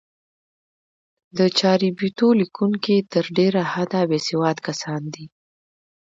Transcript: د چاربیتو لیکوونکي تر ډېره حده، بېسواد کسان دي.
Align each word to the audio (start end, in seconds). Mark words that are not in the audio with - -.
د 1.37 1.39
چاربیتو 1.59 2.27
لیکوونکي 2.41 2.95
تر 3.13 3.25
ډېره 3.37 3.61
حده، 3.73 4.01
بېسواد 4.09 4.57
کسان 4.67 5.01
دي. 5.13 5.25